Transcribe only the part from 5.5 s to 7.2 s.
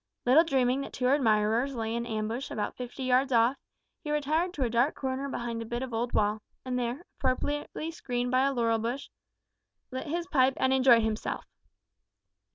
a bit of old wall, and there,